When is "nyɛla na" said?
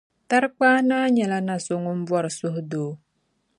1.15-1.55